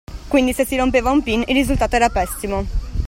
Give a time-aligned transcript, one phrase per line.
[0.27, 2.65] Quindi se si rompeva un pin, il risultato era pessimo.